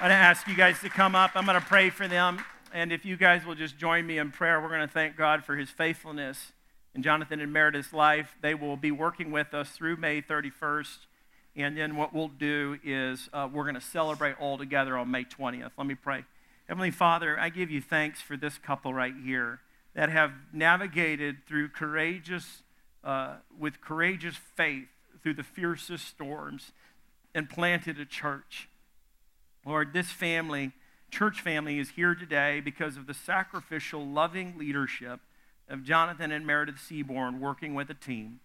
I'm 0.00 0.10
going 0.10 0.18
to 0.18 0.22
ask 0.22 0.46
you 0.48 0.54
guys 0.54 0.80
to 0.80 0.88
come 0.88 1.14
up. 1.14 1.32
I'm 1.34 1.46
going 1.46 1.60
to 1.60 1.66
pray 1.66 1.90
for 1.90 2.08
them. 2.08 2.42
And 2.72 2.90
if 2.90 3.04
you 3.04 3.16
guys 3.16 3.46
will 3.46 3.54
just 3.54 3.78
join 3.78 4.06
me 4.06 4.18
in 4.18 4.32
prayer, 4.32 4.60
we're 4.60 4.68
going 4.68 4.80
to 4.80 4.92
thank 4.92 5.16
God 5.16 5.44
for 5.44 5.56
his 5.56 5.70
faithfulness 5.70 6.52
in 6.94 7.02
Jonathan 7.02 7.40
and 7.40 7.52
Meredith's 7.52 7.92
life. 7.92 8.36
They 8.40 8.54
will 8.54 8.76
be 8.76 8.90
working 8.90 9.30
with 9.30 9.52
us 9.54 9.70
through 9.70 9.96
May 9.96 10.22
31st. 10.22 10.98
And 11.56 11.76
then 11.76 11.96
what 11.96 12.12
we'll 12.12 12.28
do 12.28 12.78
is 12.84 13.28
uh, 13.32 13.48
we're 13.52 13.64
going 13.64 13.74
to 13.74 13.80
celebrate 13.80 14.36
all 14.40 14.58
together 14.58 14.96
on 14.96 15.10
May 15.10 15.24
20th. 15.24 15.70
Let 15.76 15.86
me 15.86 15.94
pray. 15.94 16.24
Heavenly 16.68 16.90
Father, 16.90 17.38
I 17.38 17.48
give 17.48 17.70
you 17.70 17.80
thanks 17.80 18.20
for 18.20 18.36
this 18.36 18.58
couple 18.58 18.94
right 18.94 19.14
here 19.24 19.60
that 19.94 20.08
have 20.08 20.32
navigated 20.52 21.46
through 21.46 21.68
courageous, 21.68 22.62
uh, 23.04 23.34
with 23.56 23.80
courageous 23.80 24.36
faith 24.56 24.88
through 25.22 25.34
the 25.34 25.42
fiercest 25.42 26.06
storms 26.06 26.72
and 27.34 27.48
planted 27.48 28.00
a 28.00 28.04
church. 28.04 28.68
Lord, 29.64 29.92
this 29.92 30.10
family 30.10 30.72
church 31.10 31.40
family 31.40 31.78
is 31.78 31.90
here 31.90 32.16
today 32.16 32.58
because 32.58 32.96
of 32.96 33.06
the 33.06 33.14
sacrificial, 33.14 34.04
loving 34.04 34.58
leadership 34.58 35.20
of 35.68 35.82
Jonathan 35.82 36.32
and 36.32 36.46
Meredith 36.46 36.80
Seaborn 36.80 37.40
working 37.40 37.74
with 37.74 37.90
a 37.90 37.94
team. 37.94 38.40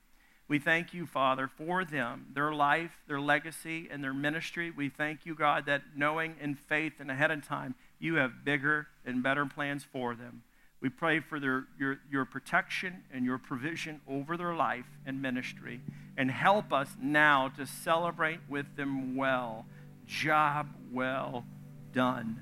We 0.48 0.58
thank 0.58 0.94
you, 0.94 1.06
Father, 1.06 1.48
for 1.48 1.86
them, 1.86 2.28
their 2.34 2.52
life, 2.52 2.92
their 3.08 3.22
legacy, 3.22 3.88
and 3.92 4.04
their 4.04 4.14
ministry. 4.14 4.72
We 4.72 4.90
thank 4.90 5.26
you, 5.26 5.36
God, 5.36 5.68
that 5.68 5.84
knowing 5.96 6.36
in 6.42 6.56
faith 6.56 6.94
and 7.00 7.12
ahead 7.12 7.30
of 7.30 7.48
time, 7.48 7.76
you 8.00 8.16
have 8.16 8.44
bigger 8.44 8.88
and 9.06 9.22
better 9.22 9.46
plans 9.46 9.84
for 9.84 10.16
them. 10.16 10.42
We 10.82 10.90
pray 10.90 11.20
for 11.20 11.40
their, 11.40 11.66
your, 11.78 12.00
your 12.10 12.26
protection 12.26 13.04
and 13.14 13.26
your 13.26 13.38
provision 13.38 14.02
over 14.08 14.38
their 14.38 14.56
life 14.56 14.86
and 15.06 15.22
ministry. 15.22 15.82
And 16.18 16.32
help 16.32 16.74
us 16.74 16.96
now 17.00 17.50
to 17.58 17.68
celebrate 17.68 18.40
with 18.50 18.76
them 18.76 19.16
well. 19.16 19.66
Job 20.08 20.70
well 20.92 21.46
done 21.94 22.42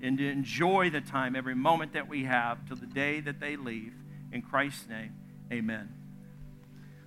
and 0.00 0.18
to 0.18 0.28
enjoy 0.28 0.90
the 0.90 1.00
time, 1.00 1.34
every 1.34 1.54
moment 1.54 1.92
that 1.92 2.08
we 2.08 2.24
have, 2.24 2.66
till 2.66 2.76
the 2.76 2.86
day 2.86 3.20
that 3.20 3.40
they 3.40 3.56
leave. 3.56 3.94
In 4.32 4.42
Christ's 4.42 4.88
name, 4.88 5.14
amen. 5.52 5.88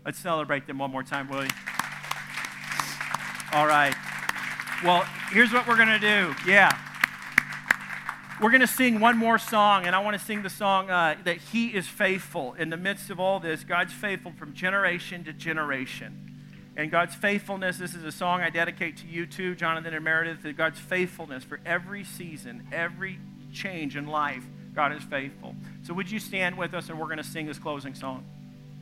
Let's 0.06 0.18
celebrate 0.18 0.66
them 0.66 0.80
one 0.80 0.92
more 0.92 1.04
time, 1.04 1.30
will 1.30 1.44
you? 1.44 1.50
All 3.54 3.68
right. 3.68 3.94
Well, 4.84 5.06
here's 5.32 5.54
what 5.54 5.68
we're 5.68 5.75
going 5.75 5.90
to 5.90 6.00
do. 6.00 6.34
Yeah. 6.48 6.75
We're 8.42 8.50
going 8.50 8.62
to 8.62 8.68
sing 8.68 9.00
one 9.00 9.18
more 9.18 9.38
song, 9.38 9.86
and 9.86 9.96
I 9.96 10.00
want 10.00 10.18
to 10.18 10.25
sing 10.25 10.42
the 10.42 10.50
song 10.50 10.90
uh, 10.90 11.16
that 11.25 11.38
He 11.38 11.68
is 11.68 11.88
faithful. 11.88 12.53
In 12.53 12.72
the 12.72 12.77
midst 12.77 13.12
of 13.12 13.20
all 13.20 13.40
this, 13.40 13.64
God's 13.64 13.94
faithful 13.94 14.31
from 14.31 14.53
generation 14.53 15.24
to 15.25 15.34
generation 15.34 16.31
and 16.75 16.90
God's 16.90 17.14
faithfulness. 17.14 17.77
This 17.77 17.94
is 17.94 18.03
a 18.03 18.12
song 18.12 18.42
I 18.42 18.50
dedicate 18.50 18.98
to 18.98 19.07
you 19.07 19.27
too, 19.27 19.53
Jonathan 19.53 19.94
and 19.94 20.03
Meredith. 20.03 20.40
God's 20.57 20.79
faithfulness 20.79 21.44
for 21.44 21.60
every 21.66 22.03
season, 22.03 22.68
every 22.72 23.20
change 23.53 23.96
in 23.96 24.07
life, 24.07 24.46
God 24.74 24.94
is 24.94 25.03
faithful. 25.03 25.55
So, 25.84 25.94
would 25.94 26.10
you 26.10 26.20
stand 26.20 26.57
with 26.57 26.74
us 26.74 26.90
and 26.90 27.00
we're 27.00 27.05
going 27.05 27.18
to 27.18 27.24
sing 27.24 27.46
this 27.46 27.60
closing 27.60 27.94
song? 27.94 28.24